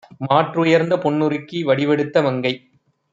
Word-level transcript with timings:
மாற்றுயர்ந்த 0.21 0.95
பொன்னுருக்கி 0.97 1.63
வடிவெடுத்த 1.63 2.21
மங்கை 2.21 2.53